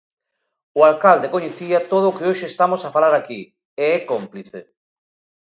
O 0.79 0.81
alcalde 0.89 1.31
coñecía 1.35 1.79
todo 1.91 2.05
o 2.09 2.15
que 2.17 2.27
hoxe 2.29 2.45
estamos 2.47 2.81
a 2.83 2.93
falar 2.95 3.13
aquí, 3.15 3.41
e 3.81 3.83
é 3.97 3.99
cómplice. 4.11 4.59